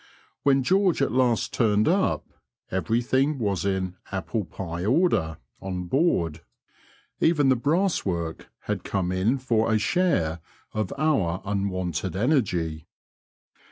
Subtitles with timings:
[0.41, 2.25] When George at last turned up,
[2.71, 6.41] everything was in apple pie order '* on board;
[7.19, 10.39] even the brasswork had come in for a share
[10.73, 12.87] of our unwonted energy.